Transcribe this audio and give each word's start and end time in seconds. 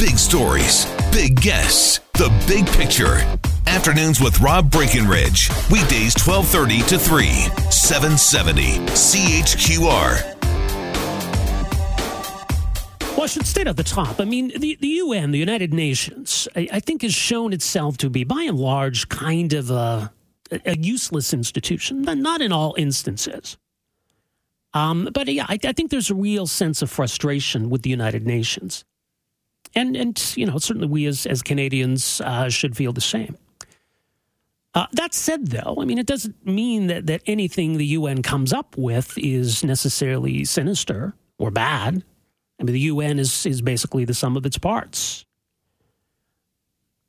Big 0.00 0.18
stories, 0.18 0.86
big 1.12 1.38
guests, 1.42 2.00
the 2.14 2.32
big 2.48 2.66
picture. 2.68 3.16
Afternoons 3.66 4.18
with 4.18 4.40
Rob 4.40 4.70
Breckenridge. 4.70 5.50
Weekdays 5.70 6.14
1230 6.16 6.80
to 6.88 6.98
3, 6.98 7.26
770 7.70 8.62
CHQR. 8.96 10.38
Well, 13.10 13.24
I 13.24 13.26
should 13.26 13.46
state 13.46 13.66
at 13.66 13.76
the 13.76 13.84
top. 13.84 14.20
I 14.20 14.24
mean, 14.24 14.48
the, 14.58 14.78
the 14.80 14.88
UN, 14.88 15.32
the 15.32 15.38
United 15.38 15.74
Nations, 15.74 16.48
I, 16.56 16.66
I 16.72 16.80
think 16.80 17.02
has 17.02 17.12
shown 17.12 17.52
itself 17.52 17.98
to 17.98 18.08
be, 18.08 18.24
by 18.24 18.44
and 18.44 18.58
large, 18.58 19.10
kind 19.10 19.52
of 19.52 19.70
a, 19.70 20.10
a 20.64 20.78
useless 20.78 21.34
institution. 21.34 22.00
Not 22.00 22.40
in 22.40 22.52
all 22.52 22.74
instances. 22.78 23.58
Um, 24.72 25.10
but 25.12 25.28
yeah, 25.28 25.44
I, 25.46 25.58
I 25.62 25.72
think 25.72 25.90
there's 25.90 26.08
a 26.08 26.14
real 26.14 26.46
sense 26.46 26.80
of 26.80 26.90
frustration 26.90 27.68
with 27.68 27.82
the 27.82 27.90
United 27.90 28.26
Nations 28.26 28.86
and 29.74 29.96
and 29.96 30.32
you 30.36 30.46
know 30.46 30.58
certainly 30.58 30.88
we 30.88 31.06
as 31.06 31.26
as 31.26 31.42
Canadians 31.42 32.20
uh, 32.20 32.48
should 32.48 32.76
feel 32.76 32.92
the 32.92 33.00
same. 33.00 33.36
Uh, 34.72 34.86
that 34.92 35.12
said, 35.12 35.48
though, 35.48 35.78
I 35.80 35.84
mean 35.84 35.98
it 35.98 36.06
doesn't 36.06 36.46
mean 36.46 36.86
that 36.88 37.06
that 37.06 37.22
anything 37.26 37.76
the 37.76 37.86
UN 37.86 38.22
comes 38.22 38.52
up 38.52 38.76
with 38.76 39.18
is 39.18 39.64
necessarily 39.64 40.44
sinister 40.44 41.14
or 41.38 41.50
bad. 41.50 42.04
I 42.60 42.62
mean 42.62 42.72
the 42.72 42.80
UN 42.80 43.18
is 43.18 43.46
is 43.46 43.62
basically 43.62 44.04
the 44.04 44.14
sum 44.14 44.36
of 44.36 44.46
its 44.46 44.58
parts. 44.58 45.24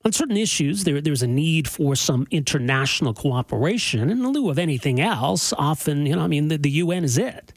On 0.03 0.11
certain 0.11 0.37
issues, 0.37 0.83
there, 0.83 0.99
there's 0.99 1.21
a 1.21 1.27
need 1.27 1.67
for 1.67 1.95
some 1.95 2.25
international 2.31 3.13
cooperation. 3.13 4.09
In 4.09 4.27
lieu 4.27 4.49
of 4.49 4.57
anything 4.57 4.99
else, 4.99 5.53
often, 5.53 6.07
you 6.07 6.15
know, 6.15 6.23
I 6.23 6.27
mean, 6.27 6.47
the, 6.47 6.57
the 6.57 6.71
UN 6.71 7.03
is 7.03 7.19
it. 7.19 7.53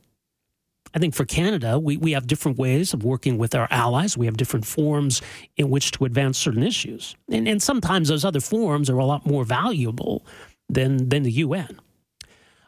I 0.94 1.00
think 1.00 1.14
for 1.14 1.24
Canada, 1.24 1.78
we, 1.78 1.96
we 1.96 2.12
have 2.12 2.26
different 2.28 2.56
ways 2.56 2.94
of 2.94 3.02
working 3.02 3.36
with 3.36 3.54
our 3.54 3.66
allies. 3.70 4.16
We 4.16 4.26
have 4.26 4.36
different 4.36 4.64
forms 4.64 5.20
in 5.56 5.68
which 5.68 5.90
to 5.92 6.04
advance 6.04 6.38
certain 6.38 6.62
issues. 6.62 7.16
And, 7.28 7.48
and 7.48 7.60
sometimes 7.60 8.08
those 8.08 8.24
other 8.24 8.40
forms 8.40 8.88
are 8.88 8.98
a 8.98 9.04
lot 9.04 9.26
more 9.26 9.44
valuable 9.44 10.24
than, 10.68 11.08
than 11.08 11.24
the 11.24 11.32
UN. 11.32 11.80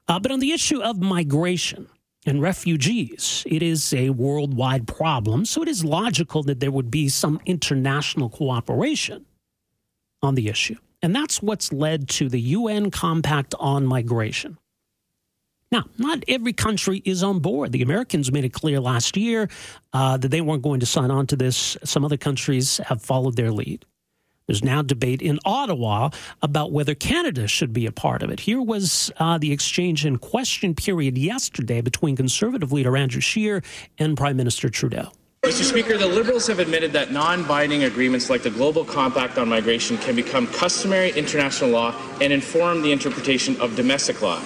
Uh, 0.08 0.18
but 0.18 0.32
on 0.32 0.40
the 0.40 0.52
issue 0.52 0.82
of 0.82 1.00
migration 1.00 1.88
and 2.26 2.42
refugees, 2.42 3.44
it 3.46 3.62
is 3.62 3.94
a 3.94 4.10
worldwide 4.10 4.88
problem. 4.88 5.44
So 5.44 5.62
it 5.62 5.68
is 5.68 5.84
logical 5.84 6.42
that 6.44 6.58
there 6.58 6.72
would 6.72 6.90
be 6.90 7.08
some 7.08 7.40
international 7.46 8.28
cooperation 8.28 9.24
on 10.22 10.34
the 10.34 10.48
issue. 10.48 10.76
And 11.02 11.14
that's 11.14 11.40
what's 11.40 11.72
led 11.72 12.08
to 12.10 12.28
the 12.28 12.40
UN 12.40 12.90
Compact 12.90 13.54
on 13.60 13.86
Migration. 13.86 14.58
Now, 15.72 15.84
not 15.98 16.22
every 16.28 16.52
country 16.52 17.02
is 17.04 17.22
on 17.22 17.40
board. 17.40 17.72
The 17.72 17.82
Americans 17.82 18.30
made 18.30 18.44
it 18.44 18.52
clear 18.52 18.78
last 18.78 19.16
year 19.16 19.48
uh, 19.92 20.16
that 20.16 20.28
they 20.28 20.40
weren't 20.40 20.62
going 20.62 20.80
to 20.80 20.86
sign 20.86 21.10
on 21.10 21.26
to 21.28 21.36
this. 21.36 21.76
Some 21.82 22.04
other 22.04 22.16
countries 22.16 22.78
have 22.78 23.02
followed 23.02 23.36
their 23.36 23.50
lead. 23.50 23.84
There's 24.46 24.62
now 24.62 24.80
debate 24.80 25.22
in 25.22 25.40
Ottawa 25.44 26.10
about 26.40 26.70
whether 26.70 26.94
Canada 26.94 27.48
should 27.48 27.72
be 27.72 27.84
a 27.84 27.90
part 27.90 28.22
of 28.22 28.30
it. 28.30 28.38
Here 28.38 28.62
was 28.62 29.10
uh, 29.16 29.38
the 29.38 29.50
exchange 29.50 30.06
in 30.06 30.18
question 30.18 30.72
period 30.72 31.18
yesterday 31.18 31.80
between 31.80 32.14
Conservative 32.14 32.70
leader 32.70 32.96
Andrew 32.96 33.20
Scheer 33.20 33.62
and 33.98 34.16
Prime 34.16 34.36
Minister 34.36 34.68
Trudeau. 34.68 35.10
Mr. 35.42 35.62
Speaker, 35.62 35.98
the 35.98 36.06
Liberals 36.06 36.46
have 36.46 36.60
admitted 36.60 36.92
that 36.92 37.12
non 37.12 37.44
binding 37.44 37.84
agreements 37.84 38.30
like 38.30 38.42
the 38.42 38.50
Global 38.50 38.84
Compact 38.84 39.36
on 39.38 39.48
Migration 39.48 39.98
can 39.98 40.14
become 40.14 40.46
customary 40.46 41.10
international 41.10 41.70
law 41.70 41.94
and 42.20 42.32
inform 42.32 42.82
the 42.82 42.92
interpretation 42.92 43.60
of 43.60 43.74
domestic 43.74 44.22
law. 44.22 44.40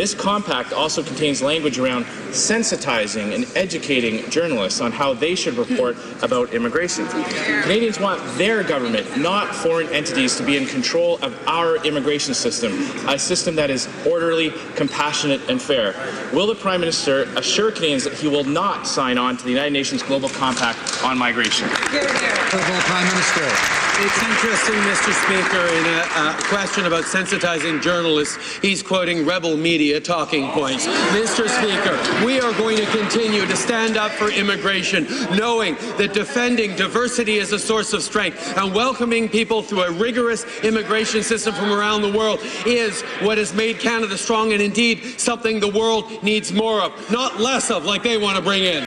This 0.00 0.14
compact 0.14 0.72
also 0.72 1.02
contains 1.02 1.42
language 1.42 1.78
around 1.78 2.06
sensitizing 2.30 3.34
and 3.34 3.46
educating 3.54 4.30
journalists 4.30 4.80
on 4.80 4.92
how 4.92 5.12
they 5.12 5.34
should 5.34 5.58
report 5.58 5.94
about 6.22 6.54
immigration. 6.54 7.06
Canadians 7.06 8.00
want 8.00 8.18
their 8.38 8.62
government, 8.62 9.18
not 9.18 9.54
foreign 9.54 9.88
entities, 9.88 10.36
to 10.36 10.42
be 10.42 10.56
in 10.56 10.64
control 10.64 11.18
of 11.20 11.38
our 11.46 11.76
immigration 11.84 12.32
system, 12.32 12.72
a 13.10 13.18
system 13.18 13.54
that 13.56 13.68
is 13.68 13.90
orderly, 14.06 14.54
compassionate, 14.74 15.46
and 15.50 15.60
fair. 15.60 15.94
Will 16.32 16.46
the 16.46 16.54
Prime 16.54 16.80
Minister 16.80 17.24
assure 17.36 17.70
Canadians 17.70 18.04
that 18.04 18.14
he 18.14 18.26
will 18.26 18.44
not 18.44 18.86
sign 18.86 19.18
on 19.18 19.36
to 19.36 19.44
the 19.44 19.50
United 19.50 19.74
Nations 19.74 20.02
Global 20.02 20.30
Compact 20.30 21.04
on 21.04 21.18
migration? 21.18 21.68
Prime 21.68 23.06
Minister. 23.06 23.89
It's 24.02 24.22
interesting, 24.22 24.76
Mr. 24.76 25.12
Speaker, 25.12 25.66
in 25.76 25.84
a, 25.84 26.30
a, 26.30 26.42
question 26.44 26.86
about 26.86 27.04
sensitizing 27.04 27.82
journalists, 27.82 28.56
he's 28.62 28.82
quoting 28.82 29.26
rebel 29.26 29.58
media 29.58 30.00
talking 30.00 30.50
points. 30.52 30.86
Mr. 30.86 31.46
Speaker, 31.46 32.24
we 32.24 32.40
are 32.40 32.52
going 32.54 32.78
to 32.78 32.86
continue 32.86 33.44
to 33.44 33.54
stand 33.54 33.98
up 33.98 34.10
for 34.12 34.30
immigration, 34.30 35.04
knowing 35.36 35.74
that 35.98 36.14
defending 36.14 36.74
diversity 36.76 37.36
is 37.36 37.52
a 37.52 37.58
source 37.58 37.92
of 37.92 38.02
strength 38.02 38.56
and 38.56 38.74
welcoming 38.74 39.28
people 39.28 39.60
through 39.60 39.82
a 39.82 39.90
rigorous 39.90 40.46
immigration 40.64 41.22
system 41.22 41.52
from 41.52 41.70
around 41.70 42.00
the 42.00 42.10
world 42.10 42.40
is 42.64 43.02
what 43.20 43.36
has 43.36 43.52
made 43.52 43.80
Canada 43.80 44.16
strong 44.16 44.54
and 44.54 44.62
indeed 44.62 45.20
something 45.20 45.60
the 45.60 45.68
world 45.68 46.22
needs 46.22 46.52
more 46.52 46.80
of, 46.80 47.10
not 47.10 47.38
less 47.38 47.70
of, 47.70 47.84
like 47.84 48.02
they 48.02 48.16
want 48.16 48.34
to 48.34 48.42
bring 48.42 48.64
in. 48.64 48.86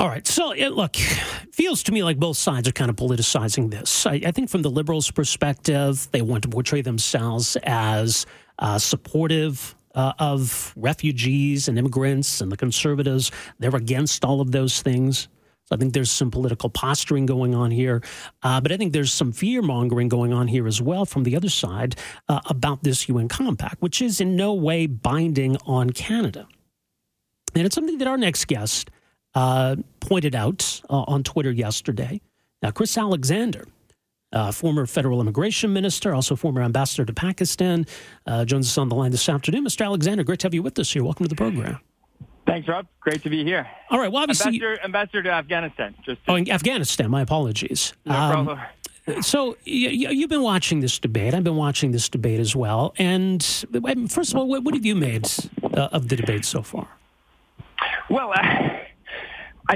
All 0.00 0.08
right. 0.08 0.26
So, 0.26 0.52
it, 0.52 0.70
look, 0.70 0.96
feels 0.96 1.82
to 1.82 1.92
me 1.92 2.02
like 2.02 2.16
both 2.16 2.38
sides 2.38 2.66
are 2.66 2.72
kind 2.72 2.88
of 2.88 2.96
politicizing 2.96 3.70
this. 3.70 4.06
I, 4.06 4.14
I 4.24 4.30
think 4.30 4.48
from 4.48 4.62
the 4.62 4.70
liberals' 4.70 5.10
perspective, 5.10 6.08
they 6.10 6.22
want 6.22 6.42
to 6.44 6.48
portray 6.48 6.80
themselves 6.80 7.58
as 7.64 8.24
uh, 8.58 8.78
supportive 8.78 9.74
uh, 9.94 10.14
of 10.18 10.72
refugees 10.74 11.68
and 11.68 11.78
immigrants, 11.78 12.40
and 12.40 12.50
the 12.50 12.56
conservatives, 12.56 13.30
they're 13.58 13.76
against 13.76 14.24
all 14.24 14.40
of 14.40 14.52
those 14.52 14.80
things. 14.80 15.28
I 15.70 15.76
think 15.76 15.92
there's 15.92 16.10
some 16.10 16.30
political 16.30 16.70
posturing 16.70 17.26
going 17.26 17.54
on 17.54 17.70
here. 17.70 18.02
Uh, 18.42 18.58
but 18.58 18.72
I 18.72 18.78
think 18.78 18.94
there's 18.94 19.12
some 19.12 19.32
fear 19.32 19.60
mongering 19.60 20.08
going 20.08 20.32
on 20.32 20.48
here 20.48 20.66
as 20.66 20.80
well 20.80 21.04
from 21.04 21.24
the 21.24 21.36
other 21.36 21.50
side 21.50 21.94
uh, 22.26 22.40
about 22.46 22.82
this 22.84 23.06
UN 23.06 23.28
compact, 23.28 23.82
which 23.82 24.00
is 24.00 24.18
in 24.18 24.34
no 24.34 24.54
way 24.54 24.86
binding 24.86 25.58
on 25.66 25.90
Canada. 25.90 26.48
And 27.54 27.66
it's 27.66 27.74
something 27.74 27.98
that 27.98 28.08
our 28.08 28.16
next 28.16 28.46
guest 28.46 28.90
uh, 29.34 29.76
pointed 30.00 30.34
out 30.34 30.80
uh, 30.90 31.04
on 31.06 31.22
Twitter 31.22 31.50
yesterday. 31.50 32.20
Now, 32.62 32.70
Chris 32.70 32.96
Alexander, 32.96 33.66
uh, 34.32 34.52
former 34.52 34.86
federal 34.86 35.20
immigration 35.20 35.72
minister, 35.72 36.14
also 36.14 36.36
former 36.36 36.62
ambassador 36.62 37.04
to 37.04 37.12
Pakistan, 37.12 37.86
uh, 38.26 38.44
joins 38.44 38.66
us 38.66 38.78
on 38.78 38.88
the 38.88 38.94
line 38.94 39.10
this 39.10 39.28
afternoon. 39.28 39.64
Mr. 39.64 39.84
Alexander, 39.84 40.24
great 40.24 40.40
to 40.40 40.46
have 40.46 40.54
you 40.54 40.62
with 40.62 40.78
us 40.78 40.92
here. 40.92 41.04
Welcome 41.04 41.24
to 41.24 41.28
the 41.28 41.36
program. 41.36 41.80
Thanks, 42.46 42.66
Rob. 42.66 42.86
Great 43.00 43.22
to 43.22 43.30
be 43.30 43.44
here. 43.44 43.68
All 43.90 43.98
right. 43.98 44.10
Well, 44.10 44.22
obviously, 44.22 44.56
ambassador, 44.56 44.84
ambassador 44.84 45.22
to 45.22 45.30
Afghanistan. 45.30 45.94
Just 46.04 46.24
to... 46.26 46.32
oh, 46.32 46.36
Afghanistan. 46.36 47.10
My 47.10 47.22
apologies. 47.22 47.92
No 48.04 48.14
um, 48.14 48.32
problem. 48.32 48.60
So 49.22 49.56
you, 49.64 50.20
have 50.20 50.28
been 50.28 50.42
watching 50.42 50.80
this 50.80 50.98
debate. 50.98 51.34
I've 51.34 51.44
been 51.44 51.56
watching 51.56 51.90
this 51.92 52.08
debate 52.08 52.38
as 52.38 52.54
well. 52.54 52.94
And 52.98 53.42
first 54.08 54.32
of 54.32 54.36
all, 54.36 54.46
what, 54.46 54.62
what 54.62 54.74
have 54.74 54.84
you 54.84 54.94
made 54.94 55.26
uh, 55.62 55.88
of 55.92 56.08
the 56.08 56.16
debate 56.16 56.44
so 56.44 56.62
far? 56.62 56.88
Well, 58.08 58.32
I 58.34 58.89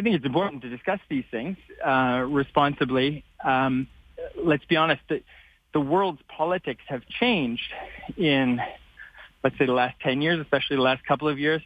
think 0.01 0.17
it's 0.17 0.25
important 0.25 0.63
to 0.63 0.69
discuss 0.69 1.01
these 1.09 1.25
things 1.31 1.57
uh, 1.85 2.25
responsibly. 2.29 3.25
Um, 3.45 3.89
let's 4.43 4.65
be 4.65 4.77
honest, 4.77 5.03
the, 5.09 5.23
the 5.73 5.81
world's 5.81 6.21
politics 6.29 6.83
have 6.89 7.03
changed 7.21 7.73
in, 8.17 8.61
let's 9.43 9.59
say, 9.59 9.67
the 9.67 9.73
last 9.73 9.97
10 10.01 10.23
years, 10.23 10.41
especially 10.41 10.77
the 10.77 10.83
last 10.83 11.05
couple 11.07 11.29
of 11.29 11.39
years, 11.39 11.63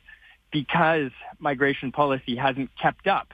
because 0.51 1.11
migration 1.39 1.93
policy 1.93 2.37
hasn't 2.37 2.71
kept 2.81 3.07
up 3.07 3.33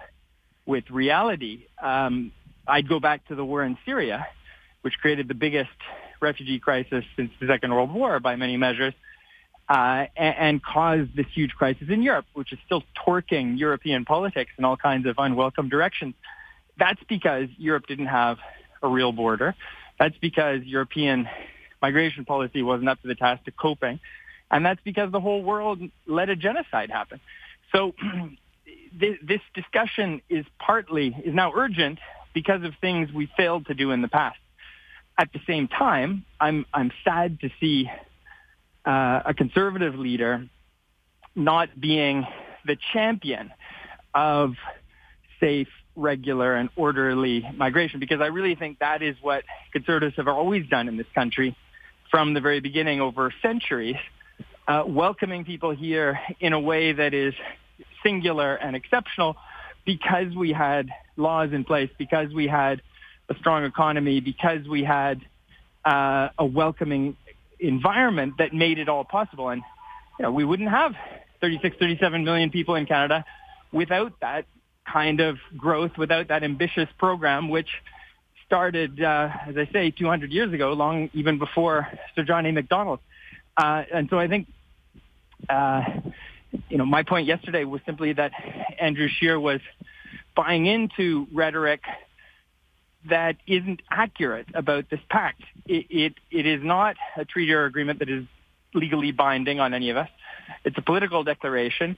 with 0.67 0.85
reality. 0.91 1.67
Um, 1.83 2.33
I'd 2.67 2.89
go 2.89 3.01
back 3.01 3.27
to 3.29 3.35
the 3.35 3.45
war 3.45 3.63
in 3.63 3.79
Syria, 3.85 4.27
which 4.83 4.95
created 5.01 5.29
the 5.29 5.35
biggest 5.35 5.71
refugee 6.21 6.59
crisis 6.59 7.05
since 7.17 7.31
the 7.41 7.47
Second 7.47 7.73
World 7.75 7.93
War 7.93 8.21
by 8.21 8.37
many 8.37 8.57
measures 8.57 8.95
uh, 9.69 10.07
and, 10.17 10.37
and 10.39 10.63
caused 10.63 11.17
this 11.17 11.27
huge 11.35 11.53
crisis 11.53 11.89
in 11.89 12.03
Europe, 12.03 12.27
which 12.35 12.53
is 12.53 12.59
still 12.67 12.83
torquing 13.07 13.59
European 13.59 14.05
politics 14.05 14.51
in 14.59 14.65
all 14.65 14.77
kinds 14.77 15.07
of 15.07 15.17
unwelcome 15.19 15.69
directions. 15.69 16.15
That's 16.79 17.03
because 17.09 17.49
Europe 17.57 17.87
didn't 17.87 18.07
have 18.07 18.39
a 18.83 18.89
real 18.89 19.13
border. 19.13 19.55
That's 19.99 20.17
because 20.19 20.63
European 20.65 21.29
migration 21.81 22.25
policy 22.25 22.63
wasn't 22.63 22.89
up 22.89 23.01
to 23.03 23.09
the 23.09 23.15
task 23.15 23.47
of 23.49 23.57
coping. 23.57 24.01
And 24.51 24.65
that's 24.65 24.81
because 24.85 25.11
the 25.13 25.21
whole 25.21 25.43
world 25.43 25.81
let 26.07 26.29
a 26.29 26.37
genocide 26.37 26.91
happen. 26.91 27.21
So 27.73 27.95
this, 28.99 29.17
this 29.23 29.41
discussion 29.55 30.21
is 30.29 30.45
partly 30.59 31.17
is 31.25 31.35
now 31.35 31.53
urgent 31.55 31.99
because 32.35 32.63
of 32.65 32.73
things 32.81 33.13
we 33.13 33.31
failed 33.37 33.67
to 33.67 33.75
do 33.75 33.93
in 33.93 34.03
the 34.03 34.09
past. 34.09 34.39
At 35.17 35.33
the 35.33 35.41
same 35.47 35.69
time, 35.69 36.25
I'm 36.41 36.67
I'm 36.75 36.91
sad 37.05 37.41
to 37.41 37.51
see 37.61 37.89
uh, 38.85 39.23
a 39.27 39.35
conservative 39.35 39.95
leader 39.95 40.49
not 41.35 41.69
being 41.79 42.27
the 42.67 42.77
champion 42.93 43.51
of 44.15 44.55
safe, 45.41 45.69
regular, 45.97 46.55
and 46.55 46.69
orderly 46.77 47.45
migration 47.57 48.01
because 48.01 48.21
I 48.21 48.27
really 48.27 48.55
think 48.55 48.79
that 48.79 49.03
is 49.03 49.17
what 49.21 49.45
conservatives 49.73 50.17
have 50.17 50.29
always 50.29 50.69
done 50.69 50.89
in 50.89 50.97
this 50.97 51.07
country 51.15 51.57
from 52.11 52.35
the 52.35 52.41
very 52.41 52.61
beginning 52.61 53.01
over 53.01 53.33
centuries, 53.43 53.97
uh, 54.69 54.85
welcoming 54.87 55.45
people 55.45 55.75
here 55.75 56.21
in 56.41 56.53
a 56.53 56.61
way 56.61 56.93
that 56.93 57.13
is 57.13 57.35
singular 58.03 58.55
and 58.55 58.77
exceptional 58.77 59.37
because 59.85 60.35
we 60.35 60.53
had 60.53 60.89
laws 61.17 61.53
in 61.53 61.65
place, 61.65 61.91
because 61.99 62.33
we 62.33 62.47
had 62.47 62.81
a 63.29 63.35
strong 63.37 63.65
economy, 63.65 64.21
because 64.21 64.67
we 64.69 64.85
had 64.85 65.21
uh, 65.85 66.29
a 66.39 66.45
welcoming 66.45 67.17
environment 67.59 68.35
that 68.39 68.53
made 68.53 68.79
it 68.79 68.89
all 68.89 69.05
possible. 69.05 69.49
And 69.49 69.63
you 70.19 70.23
know, 70.23 70.33
we 70.33 70.45
wouldn't 70.45 70.71
have 70.71 70.95
36, 71.41 71.77
37 71.79 72.25
million 72.25 72.51
people 72.51 72.75
in 72.75 72.87
Canada 72.87 73.25
without 73.73 74.13
that 74.21 74.47
kind 74.91 75.21
of 75.21 75.39
growth, 75.57 75.93
without 75.99 76.29
that 76.29 76.43
ambitious 76.45 76.89
program, 76.99 77.49
which 77.49 77.69
started, 78.47 79.03
uh, 79.03 79.29
as 79.49 79.57
I 79.57 79.69
say, 79.73 79.91
200 79.91 80.31
years 80.31 80.53
ago, 80.53 80.73
long 80.73 81.11
even 81.13 81.39
before 81.39 81.89
Sir 82.15 82.25
John 82.25 82.47
A. 82.47 82.53
Macdonald. 82.53 83.01
Uh, 83.57 83.83
and 83.93 84.09
so 84.11 84.19
I 84.19 84.29
think, 84.29 84.47
uh, 85.49 85.83
you 86.69 86.79
know, 86.79 86.87
my 86.87 87.03
point 87.03 87.27
yesterday 87.27 87.65
was 87.65 87.81
simply 87.87 88.13
that 88.13 88.33
Andrew 88.79 89.09
Scheer 89.09 89.39
was 89.41 89.61
buying 90.37 90.67
into 90.67 91.27
rhetoric 91.33 91.81
that 93.09 93.37
isn't 93.47 93.83
accurate 93.91 94.47
about 94.55 94.89
this 94.91 95.01
pact. 95.11 95.43
It, 95.67 95.87
it, 95.91 96.15
it 96.31 96.47
is 96.47 96.63
not 96.63 96.97
a 97.17 97.25
treaty 97.25 97.53
or 97.53 97.65
agreement 97.65 97.99
that 97.99 98.09
is 98.09 98.25
legally 98.73 99.13
binding 99.13 99.61
on 99.61 99.75
any 99.75 99.91
of 99.91 99.97
us. 99.97 100.09
It's 100.65 100.77
a 100.79 100.83
political 100.83 101.25
declaration, 101.25 101.97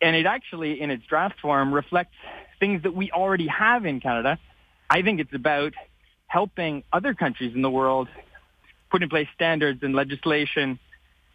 and 0.00 0.14
it 0.14 0.26
actually, 0.26 0.80
in 0.80 0.90
its 0.90 1.04
draft 1.06 1.40
form, 1.40 1.72
reflects 1.72 2.14
things 2.60 2.82
that 2.82 2.94
we 2.94 3.10
already 3.10 3.46
have 3.46 3.86
in 3.86 4.00
Canada. 4.00 4.38
I 4.90 5.02
think 5.02 5.20
it's 5.20 5.34
about 5.34 5.74
helping 6.26 6.84
other 6.92 7.14
countries 7.14 7.54
in 7.54 7.62
the 7.62 7.70
world 7.70 8.08
put 8.90 9.02
in 9.02 9.08
place 9.08 9.28
standards 9.34 9.82
and 9.82 9.94
legislation 9.94 10.78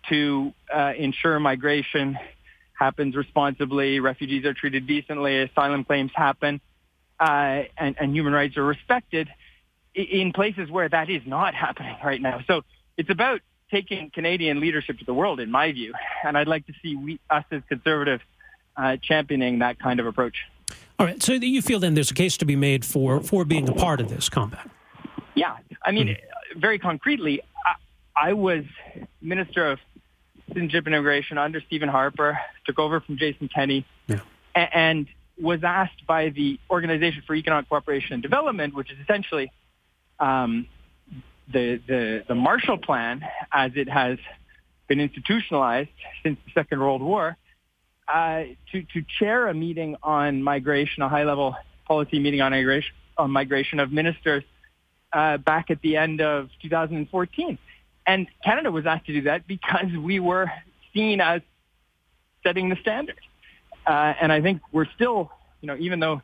to 0.09 0.53
uh, 0.73 0.93
ensure 0.97 1.39
migration 1.39 2.17
happens 2.77 3.15
responsibly, 3.15 3.99
refugees 3.99 4.45
are 4.45 4.53
treated 4.53 4.87
decently, 4.87 5.41
asylum 5.41 5.83
claims 5.83 6.11
happen, 6.13 6.59
uh, 7.23 7.63
and, 7.77 7.95
and 7.99 8.13
human 8.13 8.33
rights 8.33 8.57
are 8.57 8.65
respected 8.65 9.29
in 9.95 10.33
places 10.33 10.69
where 10.69 10.89
that 10.89 11.09
is 11.09 11.21
not 11.25 11.53
happening 11.53 11.95
right 12.03 12.21
now. 12.21 12.41
So 12.47 12.63
it's 12.97 13.09
about 13.09 13.39
taking 13.71 14.11
Canadian 14.13 14.59
leadership 14.59 14.99
to 14.99 15.05
the 15.05 15.13
world, 15.13 15.39
in 15.39 15.49
my 15.49 15.71
view, 15.71 15.93
and 16.25 16.37
I'd 16.37 16.47
like 16.47 16.67
to 16.67 16.73
see 16.81 16.95
we, 16.95 17.19
us 17.29 17.45
as 17.51 17.61
conservatives 17.69 18.23
uh, 18.75 18.97
championing 19.01 19.59
that 19.59 19.79
kind 19.79 19.99
of 20.01 20.05
approach. 20.05 20.35
All 20.99 21.05
right. 21.05 21.23
So 21.23 21.33
you 21.33 21.61
feel 21.61 21.79
then 21.79 21.93
there's 21.93 22.11
a 22.11 22.13
case 22.13 22.35
to 22.37 22.45
be 22.45 22.55
made 22.55 22.83
for 22.83 23.21
for 23.21 23.45
being 23.45 23.69
a 23.69 23.73
part 23.73 24.01
of 24.01 24.09
this 24.09 24.27
combat? 24.29 24.69
Yeah, 25.35 25.57
I 25.83 25.91
mean, 25.91 26.09
mm-hmm. 26.09 26.59
very 26.59 26.77
concretely, 26.77 27.41
I, 27.65 28.29
I 28.29 28.33
was 28.33 28.65
Minister 29.21 29.71
of 29.71 29.79
Citizenship 30.49 30.85
and 30.85 30.93
Immigration 30.93 31.37
under 31.37 31.61
Stephen 31.61 31.89
Harper, 31.89 32.37
took 32.65 32.77
over 32.79 32.99
from 32.99 33.17
Jason 33.17 33.47
Kenney, 33.47 33.85
yeah. 34.07 34.19
and 34.55 35.07
was 35.43 35.59
asked 35.63 36.07
by 36.07 36.29
the 36.29 36.57
Organization 36.69 37.21
for 37.27 37.35
Economic 37.35 37.67
Cooperation 37.67 38.13
and 38.13 38.23
Development, 38.23 38.73
which 38.73 38.89
is 38.91 38.97
essentially 39.03 39.51
um, 40.19 40.67
the, 41.51 41.81
the, 41.85 42.23
the 42.27 42.35
Marshall 42.35 42.77
Plan 42.77 43.21
as 43.51 43.71
it 43.75 43.89
has 43.89 44.17
been 44.87 45.01
institutionalized 45.01 45.89
since 46.23 46.39
the 46.45 46.51
Second 46.53 46.79
World 46.79 47.01
War, 47.01 47.35
uh, 48.07 48.43
to, 48.71 48.83
to 48.93 49.03
chair 49.19 49.47
a 49.47 49.53
meeting 49.53 49.97
on 50.01 50.41
migration, 50.41 51.03
a 51.03 51.09
high-level 51.09 51.55
policy 51.87 52.19
meeting 52.19 52.41
on 52.41 52.51
migration, 52.51 52.93
on 53.17 53.29
migration 53.29 53.79
of 53.79 53.91
ministers 53.91 54.43
uh, 55.11 55.37
back 55.37 55.69
at 55.69 55.81
the 55.81 55.97
end 55.97 56.21
of 56.21 56.49
2014. 56.61 57.57
And 58.07 58.27
Canada 58.43 58.71
was 58.71 58.85
asked 58.85 59.07
to 59.07 59.13
do 59.13 59.21
that 59.23 59.45
because 59.45 59.91
we 59.97 60.19
were 60.19 60.49
seen 60.93 61.19
as 61.21 61.41
setting 62.43 62.69
the 62.69 62.77
standard. 62.77 63.19
Uh, 63.85 64.13
and 64.21 64.31
I 64.31 64.41
think 64.41 64.61
we're 64.71 64.89
still, 64.95 65.31
you 65.61 65.67
know, 65.67 65.75
even 65.79 65.99
though 65.99 66.21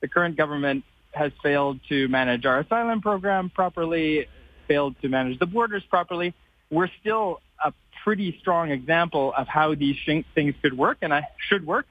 the 0.00 0.08
current 0.08 0.36
government 0.36 0.84
has 1.12 1.32
failed 1.42 1.80
to 1.88 2.08
manage 2.08 2.44
our 2.44 2.60
asylum 2.60 3.00
program 3.00 3.50
properly, 3.50 4.26
failed 4.66 4.94
to 5.02 5.08
manage 5.08 5.38
the 5.38 5.46
borders 5.46 5.82
properly, 5.88 6.34
we're 6.70 6.90
still 7.00 7.40
a 7.64 7.72
pretty 8.04 8.36
strong 8.40 8.70
example 8.70 9.32
of 9.36 9.48
how 9.48 9.74
these 9.74 9.96
things 10.04 10.54
could 10.62 10.76
work 10.76 10.98
and 11.02 11.12
I 11.12 11.28
should 11.48 11.66
work. 11.66 11.86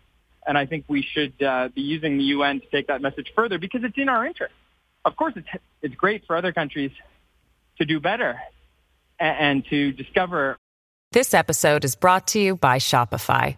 And 0.45 0.57
I 0.57 0.65
think 0.65 0.85
we 0.87 1.01
should 1.01 1.41
uh, 1.43 1.69
be 1.75 1.81
using 1.81 2.17
the 2.17 2.23
UN 2.25 2.61
to 2.61 2.67
take 2.67 2.87
that 2.87 3.01
message 3.01 3.33
further 3.35 3.57
because 3.57 3.81
it's 3.83 3.97
in 3.97 4.07
our 4.07 4.25
interest. 4.25 4.53
Of 5.03 5.15
course, 5.15 5.33
it's, 5.35 5.47
it's 5.81 5.95
great 5.95 6.25
for 6.25 6.37
other 6.37 6.53
countries 6.53 6.91
to 7.79 7.85
do 7.85 7.99
better 7.99 8.39
and, 9.19 9.37
and 9.37 9.65
to 9.69 9.91
discover. 9.91 10.57
This 11.11 11.33
episode 11.33 11.83
is 11.83 11.95
brought 11.95 12.27
to 12.27 12.39
you 12.39 12.55
by 12.55 12.77
Shopify. 12.77 13.57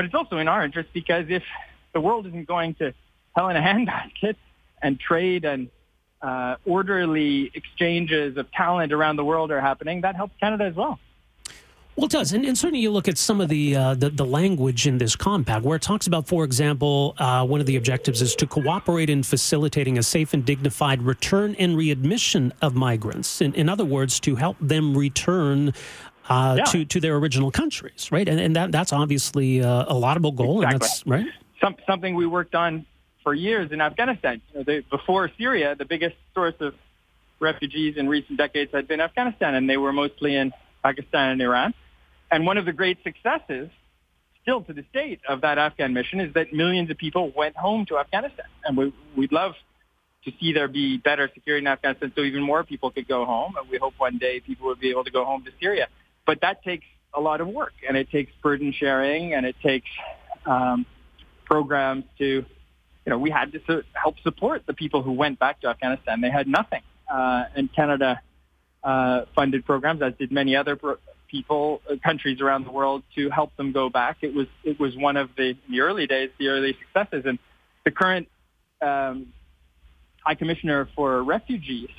but 0.00 0.06
it's 0.06 0.14
also 0.14 0.38
in 0.38 0.48
our 0.48 0.64
interest 0.64 0.88
because 0.94 1.26
if 1.28 1.42
the 1.92 2.00
world 2.00 2.26
isn't 2.26 2.48
going 2.48 2.72
to 2.72 2.94
hell 3.36 3.50
in 3.50 3.56
a 3.56 3.60
handbasket 3.68 4.34
and 4.80 4.98
trade 4.98 5.44
and 5.44 5.68
uh, 6.22 6.56
orderly 6.64 7.50
exchanges 7.52 8.38
of 8.38 8.50
talent 8.50 8.94
around 8.94 9.16
the 9.16 9.24
world 9.26 9.50
are 9.50 9.60
happening, 9.60 10.00
that 10.00 10.16
helps 10.16 10.32
Canada 10.40 10.64
as 10.64 10.74
well. 10.74 10.98
Well, 11.96 12.06
it 12.06 12.12
does, 12.12 12.32
and, 12.32 12.46
and, 12.46 12.56
certainly 12.56 12.80
you 12.80 12.90
look 12.90 13.08
at 13.08 13.18
some 13.18 13.42
of 13.42 13.50
the, 13.50 13.76
uh, 13.76 13.94
the, 13.94 14.08
the 14.08 14.24
language 14.24 14.86
in 14.86 14.96
this 14.96 15.16
compact, 15.16 15.66
where 15.66 15.76
it 15.76 15.82
talks 15.82 16.06
about, 16.06 16.26
for 16.26 16.44
example, 16.44 17.14
uh, 17.18 17.44
one 17.44 17.60
of 17.60 17.66
the 17.66 17.76
objectives 17.76 18.22
is 18.22 18.34
to 18.36 18.46
cooperate 18.46 19.10
in 19.10 19.22
facilitating 19.22 19.98
a 19.98 20.02
safe 20.02 20.32
and 20.32 20.46
dignified 20.46 21.02
return 21.02 21.54
and 21.58 21.76
readmission 21.76 22.54
of 22.62 22.74
migrants. 22.74 23.42
In, 23.42 23.52
in 23.52 23.68
other 23.68 23.84
words, 23.84 24.18
to 24.20 24.36
help 24.36 24.56
them 24.60 24.96
return 24.96 25.74
uh, 26.30 26.54
yeah. 26.58 26.64
to 26.64 26.84
to 26.84 27.00
their 27.00 27.16
original 27.16 27.50
countries, 27.50 28.08
right? 28.10 28.28
And, 28.28 28.40
and 28.40 28.56
that 28.56 28.72
that's 28.72 28.92
obviously 28.92 29.62
uh, 29.62 29.84
a 29.88 29.94
laudable 29.94 30.32
goal, 30.32 30.62
exactly. 30.62 30.74
and 30.74 30.80
that's 30.80 31.06
right. 31.06 31.26
Some, 31.60 31.76
something 31.86 32.14
we 32.14 32.26
worked 32.26 32.54
on 32.54 32.86
for 33.22 33.34
years 33.34 33.70
in 33.70 33.82
Afghanistan. 33.82 34.40
You 34.52 34.58
know, 34.58 34.64
they, 34.64 34.80
before 34.80 35.30
Syria, 35.36 35.74
the 35.74 35.84
biggest 35.84 36.16
source 36.32 36.54
of 36.60 36.74
refugees 37.38 37.96
in 37.96 38.08
recent 38.08 38.38
decades 38.38 38.70
had 38.72 38.88
been 38.88 39.00
Afghanistan, 39.00 39.54
and 39.54 39.68
they 39.68 39.76
were 39.76 39.92
mostly 39.92 40.36
in 40.36 40.52
Pakistan 40.82 41.32
and 41.32 41.42
Iran. 41.42 41.74
And 42.30 42.46
one 42.46 42.58
of 42.58 42.64
the 42.64 42.72
great 42.72 42.98
successes, 43.02 43.68
still 44.42 44.62
to 44.62 44.72
this 44.72 44.84
date, 44.94 45.20
of 45.28 45.40
that 45.40 45.58
Afghan 45.58 45.92
mission 45.92 46.20
is 46.20 46.32
that 46.34 46.52
millions 46.52 46.90
of 46.90 46.96
people 46.96 47.32
went 47.36 47.56
home 47.56 47.86
to 47.86 47.98
Afghanistan. 47.98 48.46
And 48.64 48.76
we, 48.76 48.92
we'd 49.16 49.32
love 49.32 49.54
to 50.24 50.32
see 50.38 50.52
there 50.52 50.68
be 50.68 50.98
better 50.98 51.28
security 51.34 51.64
in 51.64 51.66
Afghanistan 51.66 52.12
so 52.14 52.22
even 52.22 52.42
more 52.42 52.62
people 52.62 52.90
could 52.90 53.08
go 53.08 53.24
home. 53.24 53.54
And 53.58 53.68
we 53.68 53.78
hope 53.78 53.94
one 53.98 54.18
day 54.18 54.40
people 54.40 54.66
will 54.68 54.76
be 54.76 54.90
able 54.90 55.04
to 55.04 55.10
go 55.10 55.24
home 55.24 55.44
to 55.44 55.50
Syria. 55.60 55.88
But 56.30 56.42
that 56.42 56.62
takes 56.62 56.86
a 57.12 57.20
lot 57.20 57.40
of 57.40 57.48
work, 57.48 57.72
and 57.88 57.96
it 57.96 58.08
takes 58.08 58.30
burden 58.40 58.72
sharing, 58.72 59.34
and 59.34 59.44
it 59.44 59.56
takes 59.60 59.88
um, 60.46 60.86
programs 61.44 62.04
to 62.18 62.24
you 62.24 62.44
know, 63.06 63.18
we 63.18 63.30
had 63.30 63.50
to 63.50 63.60
su- 63.66 63.82
help 63.94 64.14
support 64.20 64.62
the 64.64 64.72
people 64.72 65.02
who 65.02 65.10
went 65.10 65.40
back 65.40 65.60
to 65.62 65.66
Afghanistan. 65.66 66.20
They 66.20 66.30
had 66.30 66.46
nothing. 66.46 66.82
Uh, 67.12 67.46
and 67.56 67.74
Canada 67.74 68.20
uh, 68.84 69.22
funded 69.34 69.64
programs, 69.64 70.02
as 70.02 70.12
did 70.20 70.30
many 70.30 70.54
other 70.54 70.76
pro- 70.76 70.98
people, 71.26 71.82
uh, 71.90 71.96
countries 71.96 72.40
around 72.40 72.64
the 72.64 72.70
world, 72.70 73.02
to 73.16 73.28
help 73.30 73.56
them 73.56 73.72
go 73.72 73.90
back. 73.90 74.18
It 74.20 74.32
was 74.32 74.46
it 74.62 74.78
was 74.78 74.96
one 74.96 75.16
of 75.16 75.30
the, 75.36 75.56
the 75.68 75.80
early 75.80 76.06
days, 76.06 76.30
the 76.38 76.46
early 76.46 76.78
successes. 76.78 77.24
And 77.26 77.40
the 77.84 77.90
current 77.90 78.28
um, 78.80 79.32
High 80.24 80.36
Commissioner 80.36 80.88
for 80.94 81.24
Refugees 81.24 81.90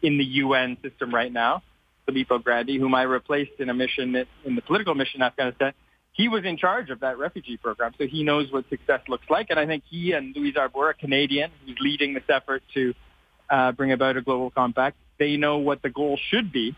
in 0.00 0.16
the 0.16 0.24
UN 0.44 0.76
system 0.80 1.12
right 1.12 1.32
now, 1.32 1.64
Filippo 2.06 2.38
Grandi, 2.38 2.78
whom 2.78 2.94
I 2.94 3.02
replaced 3.02 3.52
in 3.58 3.68
a 3.68 3.74
mission 3.74 4.14
in 4.44 4.54
the 4.54 4.62
political 4.62 4.94
mission 4.94 5.20
in 5.20 5.26
Afghanistan, 5.26 5.72
he 6.12 6.28
was 6.28 6.44
in 6.44 6.56
charge 6.56 6.90
of 6.90 7.00
that 7.00 7.18
refugee 7.18 7.56
program, 7.56 7.92
so 7.98 8.06
he 8.06 8.22
knows 8.22 8.50
what 8.52 8.68
success 8.70 9.00
looks 9.08 9.28
like. 9.28 9.48
And 9.50 9.58
I 9.58 9.66
think 9.66 9.82
he 9.88 10.12
and 10.12 10.34
Louise 10.34 10.56
Arbour, 10.56 10.90
a 10.90 10.94
Canadian 10.94 11.50
who's 11.66 11.76
leading 11.80 12.14
this 12.14 12.22
effort 12.28 12.62
to 12.74 12.94
uh, 13.50 13.72
bring 13.72 13.90
about 13.90 14.16
a 14.16 14.22
global 14.22 14.50
compact, 14.50 14.96
they 15.18 15.36
know 15.36 15.58
what 15.58 15.82
the 15.82 15.90
goal 15.90 16.18
should 16.30 16.52
be. 16.52 16.76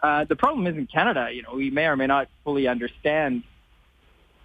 Uh, 0.00 0.24
the 0.24 0.36
problem 0.36 0.66
is 0.66 0.76
in 0.76 0.86
Canada, 0.86 1.28
you 1.32 1.42
know, 1.42 1.54
we 1.54 1.70
may 1.70 1.86
or 1.86 1.96
may 1.96 2.06
not 2.06 2.28
fully 2.44 2.68
understand 2.68 3.42